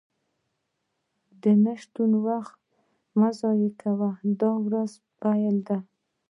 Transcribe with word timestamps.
د 1.41 1.43
ناشتې 1.63 2.05
وخت 2.27 2.57
مه 3.19 3.29
ضایع 3.41 3.71
کوه، 3.81 4.09
دا 4.39 4.51
د 4.57 4.61
ورځې 4.65 4.99
پیل 5.21 5.55
دی. 5.67 5.79